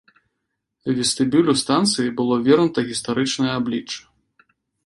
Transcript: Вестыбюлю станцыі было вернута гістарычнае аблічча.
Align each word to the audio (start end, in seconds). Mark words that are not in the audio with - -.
Вестыбюлю 0.99 1.53
станцыі 1.63 2.13
было 2.21 2.35
вернута 2.49 2.79
гістарычнае 2.89 3.51
аблічча. 3.61 4.03